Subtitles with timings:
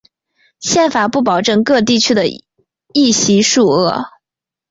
[0.59, 4.07] 宪法不保证各地区的议席数额。